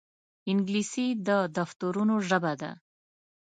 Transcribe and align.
انګلیسي 0.51 1.07
د 1.27 1.29
دفترونو 1.57 2.15
ژبه 2.27 2.53
ده 2.61 2.71